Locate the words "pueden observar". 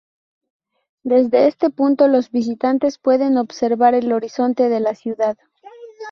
2.97-3.93